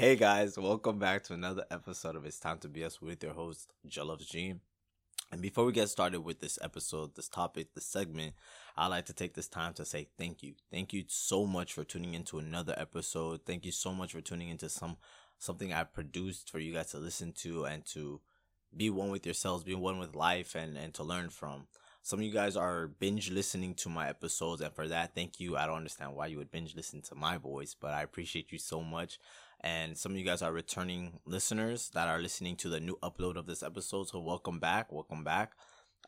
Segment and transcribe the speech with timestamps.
[0.00, 3.34] Hey guys, welcome back to another episode of It's Time to Be Us with your
[3.34, 4.62] host, Jollof Dream.
[5.30, 8.32] And before we get started with this episode, this topic, this segment,
[8.78, 10.54] I'd like to take this time to say thank you.
[10.70, 13.40] Thank you so much for tuning into another episode.
[13.44, 14.96] Thank you so much for tuning into some
[15.38, 18.22] something I produced for you guys to listen to and to
[18.74, 21.66] be one with yourselves, be one with life and, and to learn from.
[22.02, 25.58] Some of you guys are binge listening to my episodes, and for that, thank you.
[25.58, 28.58] I don't understand why you would binge listen to my voice, but I appreciate you
[28.58, 29.18] so much.
[29.62, 33.36] And some of you guys are returning listeners that are listening to the new upload
[33.36, 34.08] of this episode.
[34.08, 34.90] So welcome back.
[34.90, 35.52] Welcome back.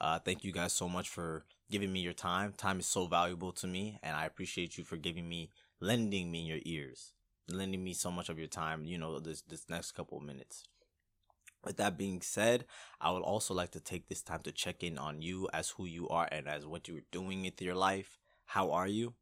[0.01, 2.55] Uh, thank you guys so much for giving me your time.
[2.57, 6.41] Time is so valuable to me, and I appreciate you for giving me, lending me
[6.41, 7.13] your ears,
[7.49, 8.87] lending me so much of your time.
[8.87, 10.65] You know, this this next couple of minutes.
[11.65, 12.65] With that being said,
[13.01, 15.85] I would also like to take this time to check in on you as who
[15.85, 18.19] you are and as what you're doing with your life.
[18.47, 19.15] How are you?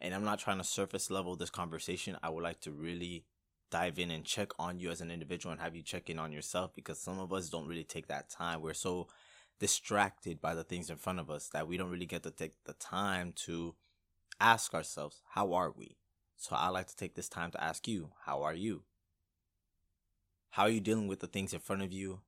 [0.00, 2.16] And I'm not trying to surface level this conversation.
[2.22, 3.24] I would like to really
[3.72, 6.30] dive in and check on you as an individual and have you check in on
[6.30, 8.60] yourself because some of us don't really take that time.
[8.60, 9.08] We're so
[9.58, 12.52] distracted by the things in front of us that we don't really get to take
[12.64, 13.74] the time to
[14.40, 15.96] ask ourselves, how are we?
[16.36, 18.82] So I like to take this time to ask you, how are you?
[20.50, 22.20] How are you dealing with the things in front of you?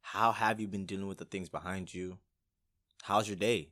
[0.00, 2.18] How have you been dealing with the things behind you?
[3.02, 3.70] How's your day?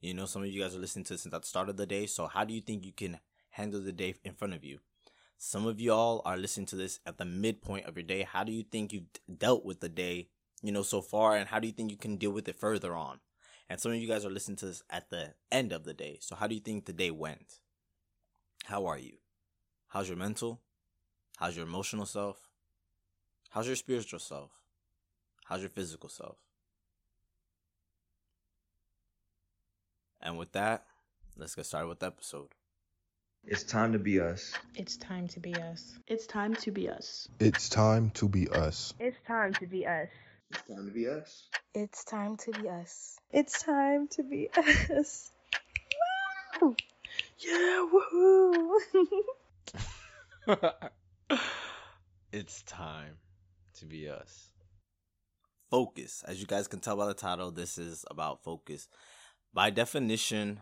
[0.00, 1.86] You know, some of you guys are listening to this since the start of the
[1.86, 2.06] day.
[2.06, 3.20] So how do you think you can
[3.50, 4.78] handle the day in front of you?
[5.44, 8.22] Some of y'all are listening to this at the midpoint of your day.
[8.22, 10.28] How do you think you've dealt with the day,
[10.62, 11.36] you know, so far?
[11.36, 13.18] And how do you think you can deal with it further on?
[13.68, 16.18] And some of you guys are listening to this at the end of the day.
[16.20, 17.58] So how do you think the day went?
[18.66, 19.14] How are you?
[19.88, 20.60] How's your mental?
[21.38, 22.48] How's your emotional self?
[23.50, 24.52] How's your spiritual self?
[25.46, 26.36] How's your physical self?
[30.20, 30.84] And with that,
[31.36, 32.54] let's get started with the episode.
[33.44, 34.54] It's time to be us.
[34.76, 35.98] It's time to be us.
[36.06, 37.28] It's time to be us.
[37.40, 38.94] It's time to be us.
[39.00, 40.08] It's time to be us.
[40.50, 41.48] It's time to be us.
[41.74, 43.18] It's time to be us.
[43.32, 45.32] It's time to be us.
[46.60, 46.76] Woo!
[47.38, 47.86] Yeah,
[50.46, 50.68] woohoo!
[52.32, 53.16] it's time
[53.74, 54.50] to be us.
[55.68, 56.22] Focus.
[56.28, 58.88] As you guys can tell by the title, this is about focus.
[59.52, 60.60] By definition,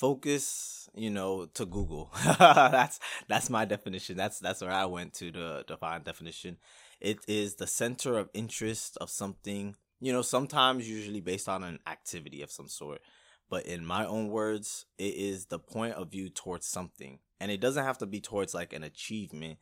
[0.00, 2.10] focus you know to google.
[2.38, 4.16] That's that's my definition.
[4.16, 6.56] That's that's where i went to the define definition.
[7.00, 11.78] It is the center of interest of something you know sometimes usually based on an
[11.86, 13.02] activity of some sort
[13.50, 17.18] but in my own words it is the point of view towards something.
[17.42, 19.58] And it doesn't have to be towards like an achievement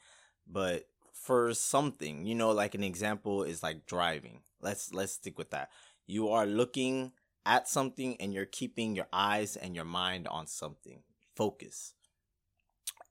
[0.46, 4.42] but for something you know like an example is like driving.
[4.60, 5.70] Let's let's stick with that.
[6.06, 7.12] You are looking
[7.48, 11.00] at something and you're keeping your eyes and your mind on something.
[11.34, 11.94] Focus.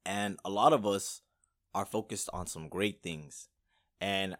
[0.05, 1.21] And a lot of us
[1.73, 3.49] are focused on some great things.
[3.99, 4.37] And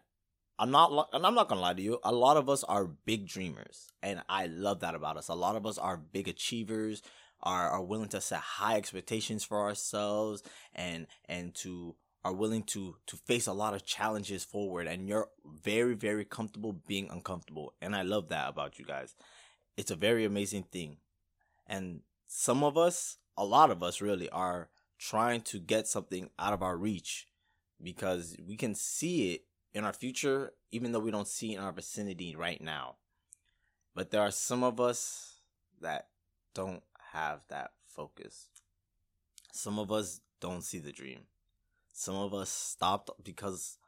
[0.58, 2.86] I'm not and I'm not going to lie to you, a lot of us are
[2.86, 5.28] big dreamers, and I love that about us.
[5.28, 7.00] A lot of us are big achievers,
[7.42, 10.42] are are willing to set high expectations for ourselves
[10.74, 11.94] and and to
[12.24, 15.28] are willing to to face a lot of challenges forward and you're
[15.62, 19.14] very very comfortable being uncomfortable and i love that about you guys
[19.78, 20.96] it's a very amazing thing.
[21.64, 24.68] And some of us, a lot of us really, are
[24.98, 27.28] trying to get something out of our reach
[27.80, 31.62] because we can see it in our future, even though we don't see it in
[31.62, 32.96] our vicinity right now.
[33.94, 35.36] But there are some of us
[35.80, 36.08] that
[36.54, 38.48] don't have that focus.
[39.52, 41.20] Some of us don't see the dream.
[41.92, 43.78] Some of us stopped because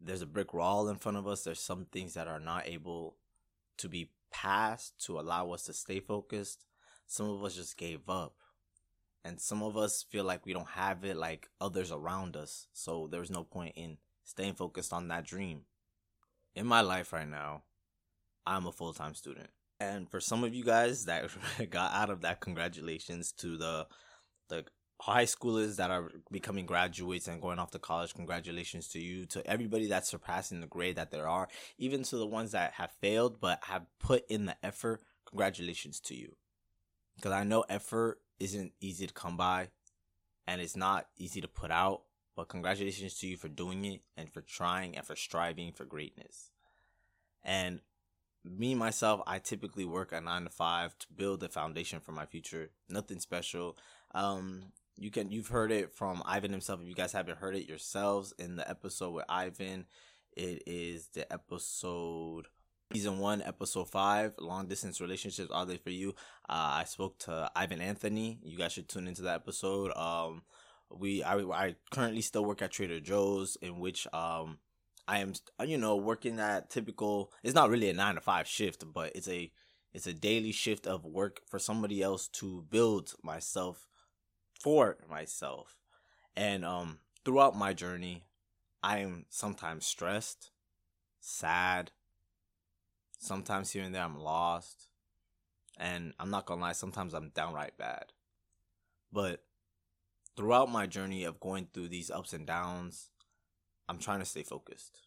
[0.00, 1.44] there's a brick wall in front of us.
[1.44, 3.16] There's some things that are not able
[3.76, 6.64] to be past to allow us to stay focused.
[7.06, 8.34] Some of us just gave up.
[9.24, 12.66] And some of us feel like we don't have it like others around us.
[12.72, 15.62] So there's no point in staying focused on that dream.
[16.54, 17.62] In my life right now,
[18.46, 19.50] I'm a full time student.
[19.78, 21.30] And for some of you guys that
[21.70, 23.86] got out of that, congratulations to the
[24.48, 24.64] the
[25.02, 29.26] high schoolers that are becoming graduates and going off to college, congratulations to you.
[29.26, 32.92] To everybody that's surpassing the grade that there are, even to the ones that have
[33.00, 36.36] failed but have put in the effort, congratulations to you.
[37.16, 39.70] Because I know effort isn't easy to come by
[40.46, 42.02] and it's not easy to put out,
[42.36, 46.52] but congratulations to you for doing it and for trying and for striving for greatness.
[47.42, 47.80] And
[48.44, 52.24] me myself, I typically work a nine to five to build a foundation for my
[52.24, 52.70] future.
[52.88, 53.76] Nothing special.
[54.14, 54.66] Um,
[54.96, 56.80] you can you've heard it from Ivan himself.
[56.80, 59.86] If you guys haven't heard it yourselves in the episode with Ivan,
[60.36, 62.46] it is the episode
[62.92, 66.10] season one, episode five, long distance relationships are they for you?
[66.48, 68.38] Uh, I spoke to Ivan Anthony.
[68.42, 69.96] You guys should tune into that episode.
[69.96, 70.42] Um,
[70.90, 74.58] We I I currently still work at Trader Joe's, in which um
[75.08, 75.32] I am
[75.64, 77.32] you know working that typical.
[77.42, 79.50] It's not really a nine to five shift, but it's a
[79.94, 83.88] it's a daily shift of work for somebody else to build myself
[84.62, 85.76] for myself.
[86.36, 88.24] And um throughout my journey,
[88.82, 90.50] I am sometimes stressed,
[91.20, 91.90] sad.
[93.18, 94.88] Sometimes here and there I'm lost.
[95.78, 98.12] And I'm not gonna lie, sometimes I'm downright bad.
[99.12, 99.42] But
[100.36, 103.10] throughout my journey of going through these ups and downs,
[103.88, 104.98] I'm trying to stay focused.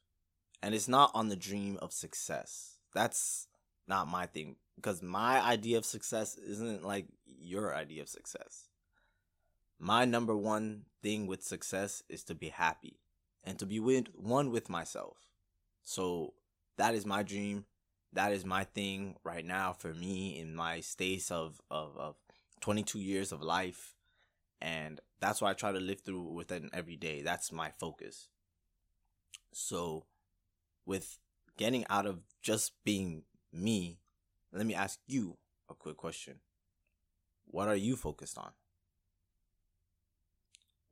[0.62, 2.78] And it's not on the dream of success.
[2.94, 3.48] That's
[3.88, 4.56] not my thing.
[4.76, 8.68] Because my idea of success isn't like your idea of success.
[9.80, 13.00] My number one thing with success is to be happy
[13.44, 15.18] and to be with one with myself.
[15.84, 16.34] So
[16.78, 17.66] that is my dream.
[18.14, 22.16] That is my thing right now for me in my states of, of, of
[22.62, 23.96] 22 years of life.
[24.62, 27.22] And that's what I try to live through within every day.
[27.22, 28.30] That's my focus.
[29.52, 30.06] So
[30.86, 31.18] with
[31.58, 34.00] getting out of just being me,
[34.54, 35.38] let me ask you
[35.70, 36.36] a quick question.
[37.46, 38.52] What are you focused on?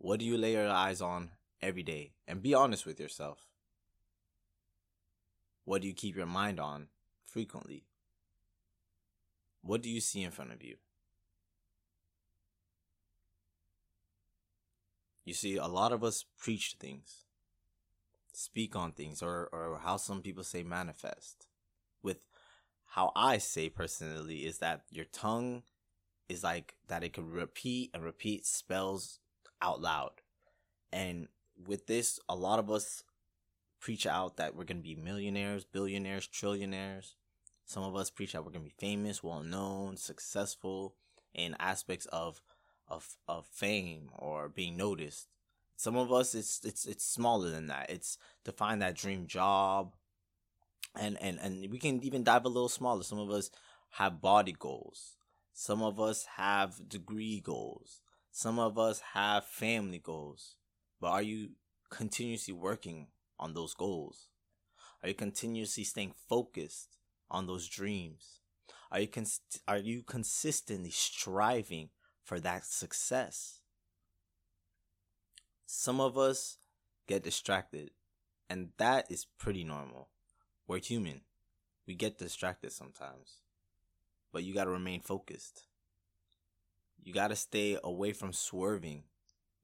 [0.03, 1.29] What do you lay your eyes on
[1.61, 2.11] every day?
[2.27, 3.47] And be honest with yourself.
[5.63, 6.87] What do you keep your mind on
[7.25, 7.85] frequently?
[9.61, 10.75] What do you see in front of you?
[15.23, 17.23] You see, a lot of us preach things,
[18.33, 21.47] speak on things, or, or how some people say manifest.
[22.01, 22.17] With
[22.87, 25.63] how I say personally is that your tongue
[26.27, 29.19] is like that it can repeat and repeat spells
[29.63, 30.11] out loud.
[30.91, 31.27] And
[31.67, 33.03] with this, a lot of us
[33.79, 37.13] preach out that we're going to be millionaires, billionaires, trillionaires.
[37.65, 40.95] Some of us preach that we're going to be famous, well known, successful
[41.33, 42.41] in aspects of
[42.87, 45.27] of of fame or being noticed.
[45.75, 47.89] Some of us it's it's it's smaller than that.
[47.89, 49.95] It's to find that dream job.
[50.99, 53.03] And and and we can even dive a little smaller.
[53.03, 53.49] Some of us
[53.91, 55.17] have body goals.
[55.53, 58.01] Some of us have degree goals.
[58.35, 60.55] Some of us have family goals.
[60.99, 61.51] But are you
[61.91, 63.09] continuously working
[63.39, 64.29] on those goals?
[65.03, 66.97] Are you continuously staying focused
[67.29, 68.39] on those dreams?
[68.91, 71.89] Are you cons- are you consistently striving
[72.23, 73.59] for that success?
[75.67, 76.57] Some of us
[77.07, 77.91] get distracted,
[78.49, 80.09] and that is pretty normal.
[80.67, 81.21] We're human.
[81.85, 83.41] We get distracted sometimes.
[84.31, 85.67] But you got to remain focused.
[87.03, 89.03] You got to stay away from swerving.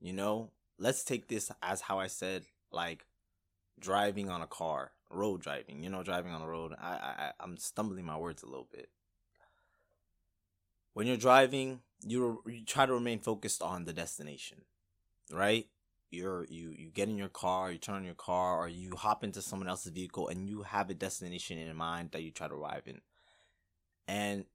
[0.01, 3.05] You know, let's take this as how I said, like
[3.79, 5.83] driving on a car, road driving.
[5.83, 6.73] You know, driving on the road.
[6.79, 8.89] I, I I'm stumbling my words a little bit.
[10.93, 14.59] When you're driving, you you try to remain focused on the destination,
[15.31, 15.67] right?
[16.11, 19.23] You're you you get in your car, you turn on your car, or you hop
[19.23, 22.55] into someone else's vehicle, and you have a destination in mind that you try to
[22.55, 23.01] arrive in.
[24.07, 24.45] And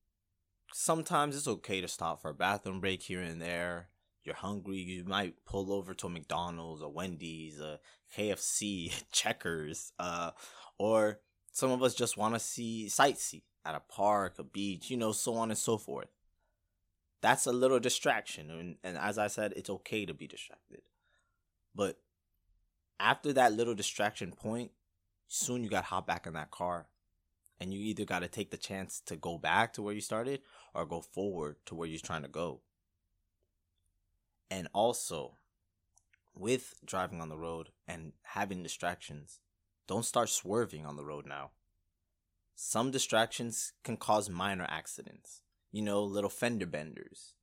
[0.76, 3.90] sometimes it's okay to stop for a bathroom break here and there
[4.24, 7.78] you're hungry, you might pull over to a McDonald's, a Wendy's, a
[8.16, 10.30] KFC, Checkers, uh,
[10.78, 11.20] or
[11.52, 15.12] some of us just want to see sightsee at a park, a beach, you know,
[15.12, 16.08] so on and so forth.
[17.20, 20.80] That's a little distraction, and, and as I said, it's okay to be distracted.
[21.74, 21.98] But
[22.98, 24.70] after that little distraction point,
[25.28, 26.86] soon you got hop back in that car,
[27.60, 30.40] and you either got to take the chance to go back to where you started
[30.74, 32.60] or go forward to where you're trying to go.
[34.50, 35.38] And also,
[36.34, 39.40] with driving on the road and having distractions,
[39.86, 41.50] don't start swerving on the road now.
[42.54, 45.42] Some distractions can cause minor accidents,
[45.72, 47.34] you know, little fender benders.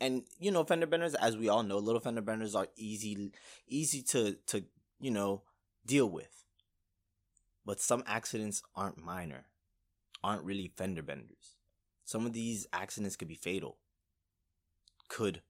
[0.00, 3.32] And you know, fender benders, as we all know, little fender benders are easy,
[3.68, 4.64] easy to to
[4.98, 5.42] you know
[5.84, 6.46] deal with.
[7.70, 9.44] But some accidents aren't minor,
[10.24, 11.54] aren't really fender benders.
[12.04, 13.76] Some of these accidents could be fatal.
[15.06, 15.42] Could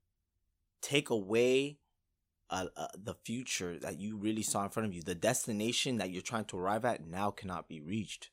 [0.82, 1.78] take away
[2.50, 5.00] uh, uh, the future that you really saw in front of you.
[5.00, 8.28] The destination that you're trying to arrive at now cannot be reached.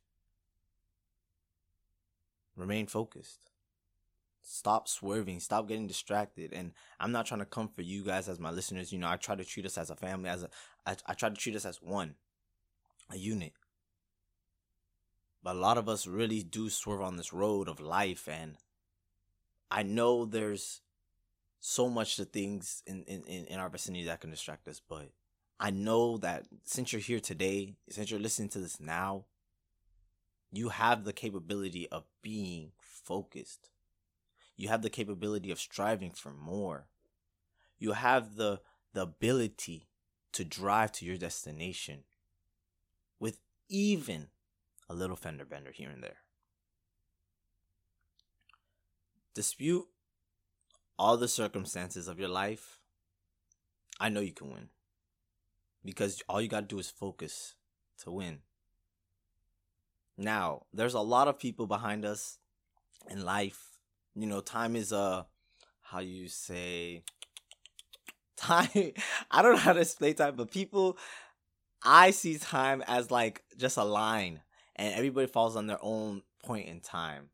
[2.57, 3.51] Remain focused.
[4.41, 5.39] Stop swerving.
[5.39, 6.51] Stop getting distracted.
[6.51, 8.91] And I'm not trying to come for you guys as my listeners.
[8.91, 10.49] You know, I try to treat us as a family, as a,
[10.85, 12.15] I, I try to treat us as one,
[13.09, 13.53] a unit.
[15.43, 18.27] But a lot of us really do swerve on this road of life.
[18.27, 18.57] And
[19.71, 20.81] I know there's
[21.59, 24.81] so much of things in, in, in our vicinity that can distract us.
[24.87, 25.09] But
[25.59, 29.25] I know that since you're here today, since you're listening to this now,
[30.51, 33.69] you have the capability of being focused.
[34.55, 36.87] You have the capability of striving for more.
[37.79, 38.59] you have the
[38.93, 39.87] the ability
[40.31, 42.03] to drive to your destination
[43.19, 43.39] with
[43.69, 44.27] even
[44.89, 46.17] a little fender bender here and there.
[49.33, 49.85] Dispute
[50.97, 52.79] all the circumstances of your life.
[53.99, 54.69] I know you can win.
[55.83, 57.55] Because all you got to do is focus
[58.03, 58.39] to win.
[60.17, 62.39] Now, there's a lot of people behind us
[63.09, 63.77] in life.
[64.15, 65.27] You know, time is a
[65.81, 67.03] how you say
[68.35, 68.91] time
[69.31, 70.97] I don't know how to explain time, but people
[71.83, 74.41] I see time as like just a line
[74.77, 77.29] and everybody falls on their own point in time.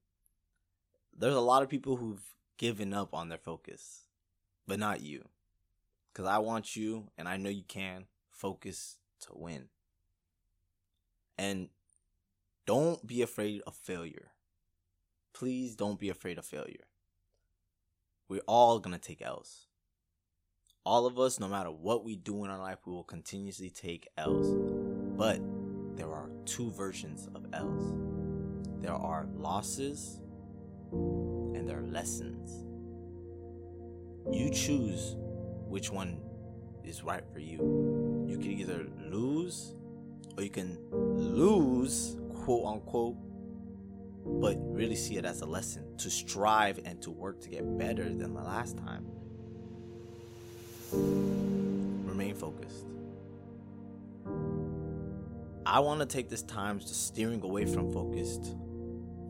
[1.15, 2.23] There's a lot of people who've
[2.57, 4.07] given up on their focus,
[4.67, 5.27] but not you.
[6.13, 9.69] Cuz I want you and I know you can focus to win.
[11.37, 11.69] And
[12.65, 14.31] don't be afraid of failure.
[15.33, 16.85] Please don't be afraid of failure.
[18.29, 19.67] We're all going to take L's.
[20.85, 24.07] All of us, no matter what we do in our life, we will continuously take
[24.17, 24.53] L's.
[25.17, 25.41] But
[25.95, 28.13] there are two versions of L's
[28.83, 30.19] there are losses
[30.91, 32.65] and there are lessons.
[34.29, 35.15] You choose
[35.69, 36.19] which one
[36.83, 38.25] is right for you.
[38.27, 39.73] You can either lose
[40.35, 43.15] or you can lose, quote unquote,
[44.25, 48.03] but really see it as a lesson to strive and to work to get better
[48.03, 49.05] than the last time.
[50.91, 52.83] Remain focused.
[55.65, 58.55] I want to take this time to steering away from focused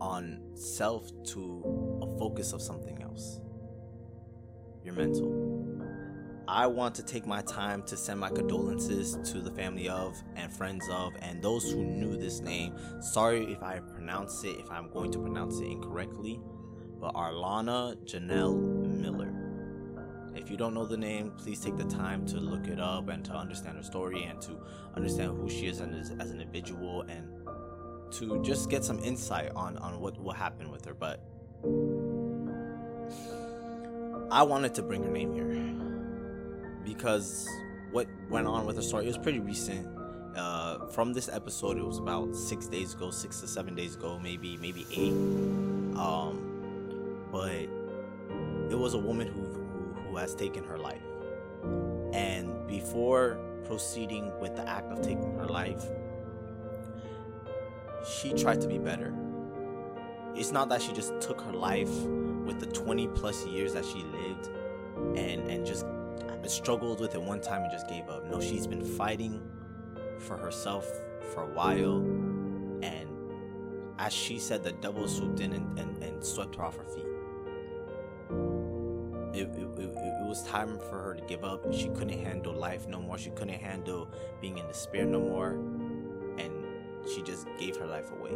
[0.00, 3.40] on self to a focus of something else.
[4.82, 5.54] Your mental.
[6.46, 10.52] I want to take my time to send my condolences to the family of and
[10.52, 12.74] friends of and those who knew this name.
[13.00, 16.40] Sorry if I pronounce it, if I'm going to pronounce it incorrectly,
[17.00, 18.60] but Arlana Janelle
[19.00, 19.33] Miller.
[20.54, 23.32] You don't know the name, please take the time to look it up and to
[23.32, 24.56] understand her story and to
[24.94, 27.28] understand who she is as, as an individual and
[28.12, 30.94] to just get some insight on, on what, what happened with her.
[30.94, 31.18] But
[34.30, 37.48] I wanted to bring her name here because
[37.90, 39.88] what went on with her story it was pretty recent
[40.36, 44.20] uh, from this episode it was about six days ago six to seven days ago
[44.22, 45.14] maybe maybe eight
[45.98, 47.68] um, but
[48.70, 49.43] it was a woman who,
[50.14, 51.02] who has taken her life
[52.12, 55.84] and before proceeding with the act of taking her life
[58.06, 59.12] she tried to be better
[60.34, 61.90] it's not that she just took her life
[62.44, 64.50] with the 20 plus years that she lived
[65.16, 65.84] and and just
[66.46, 68.30] struggled with it one time and just gave up.
[68.30, 69.42] No, she's been fighting
[70.18, 70.86] for herself
[71.32, 71.98] for a while.
[72.82, 73.08] And
[73.98, 77.06] as she said, the devil swooped in and, and, and swept her off her feet.
[79.34, 81.72] It, it, it, was time for her to give up.
[81.72, 83.18] She couldn't handle life no more.
[83.18, 84.08] She couldn't handle
[84.40, 85.52] being in despair no more.
[86.38, 86.52] And
[87.12, 88.32] she just gave her life away.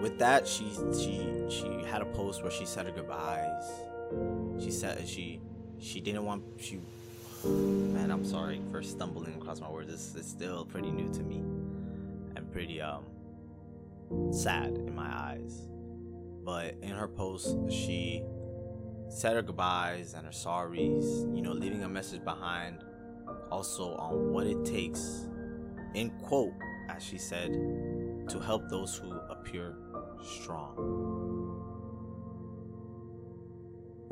[0.00, 3.64] With that, she she she had a post where she said her goodbyes.
[4.62, 5.40] She said she
[5.78, 6.80] she didn't want she
[7.44, 11.36] man i'm sorry for stumbling across my words this is still pretty new to me
[12.36, 13.04] and pretty um
[14.32, 15.68] sad in my eyes
[16.44, 18.22] but in her post she
[19.08, 22.84] said her goodbyes and her sorries you know leaving a message behind
[23.50, 25.28] also on what it takes
[25.94, 26.52] in quote
[26.88, 27.52] as she said
[28.28, 29.74] to help those who appear
[30.22, 31.08] strong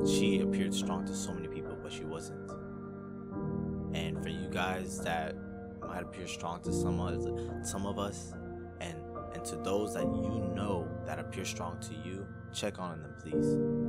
[0.05, 2.51] she appeared strong to so many people, but she wasn't.
[3.95, 5.35] And for you guys that
[5.81, 8.33] might appear strong to some of some of us,
[8.81, 8.99] and
[9.35, 13.86] and to those that you know that appear strong to you, check on them, please.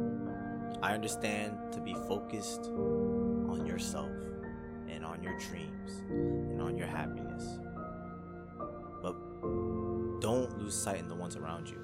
[0.82, 4.12] I understand to be focused on yourself
[4.90, 7.60] and on your dreams and on your happiness.
[9.02, 9.16] But
[10.22, 11.78] don't lose sight in the ones around you.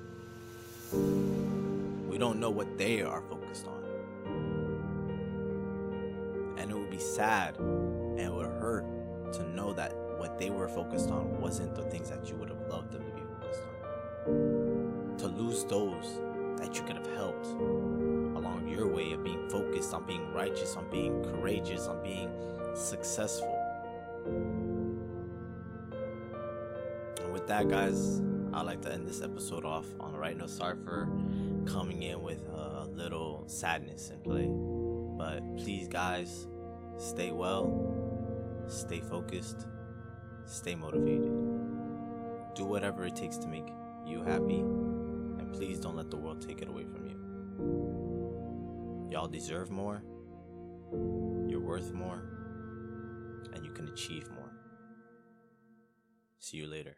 [2.09, 3.83] We don't know what they are focused on
[6.63, 8.85] and it would be sad and it would hurt
[9.33, 12.62] to know that what they were focused on wasn't the things that you would have
[12.69, 13.63] loved them to be focused
[14.25, 15.17] on.
[15.17, 16.21] To lose those
[16.57, 17.47] that you could have helped
[18.74, 22.30] your way of being focused on being righteous, on being courageous, on being
[22.75, 23.60] successful.
[27.22, 28.22] And with that, guys,
[28.53, 30.50] I'd like to end this episode off on the right note.
[30.50, 31.08] Sorry for
[31.65, 34.50] coming in with a little sadness in play.
[35.18, 36.48] But please, guys,
[36.98, 39.68] Stay well, stay focused,
[40.46, 41.32] stay motivated.
[42.56, 43.68] Do whatever it takes to make
[44.06, 48.02] you happy, and please don't let the world take it away from you.
[49.13, 50.01] Y'all deserve more,
[51.48, 52.24] You're worth more,
[53.53, 54.51] and you can achieve more.
[56.39, 56.96] See you later.